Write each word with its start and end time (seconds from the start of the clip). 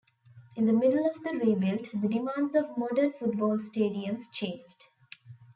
In 0.55 0.65
the 0.65 0.73
middle 0.73 1.07
of 1.07 1.21
the 1.21 1.29
rebuild, 1.45 1.87
the 1.93 2.07
demands 2.07 2.55
of 2.55 2.75
modern 2.75 3.13
football 3.19 3.59
stadiums 3.59 4.31
changed. 4.33 4.85